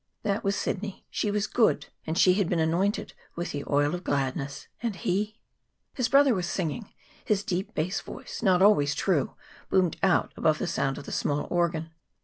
That 0.23 0.43
was 0.43 0.55
Sidney. 0.55 1.05
She 1.11 1.29
was 1.29 1.45
good, 1.45 1.89
and 2.07 2.17
she 2.17 2.33
had 2.33 2.49
been 2.49 2.57
anointed 2.57 3.13
with 3.35 3.51
the 3.51 3.63
oil 3.69 3.93
of 3.93 4.03
gladness. 4.03 4.67
And 4.81 4.95
he 4.95 5.37
His 5.93 6.09
brother 6.09 6.33
was 6.33 6.47
singing. 6.47 6.91
His 7.23 7.43
deep 7.43 7.75
bass 7.75 8.01
voice, 8.01 8.41
not 8.41 8.63
always 8.63 8.95
true, 8.95 9.35
boomed 9.69 9.97
out 10.01 10.33
above 10.35 10.57
the 10.57 10.65
sound 10.65 10.97
of 10.97 11.03
the 11.05 11.11
small 11.11 11.45
organ. 11.51 11.91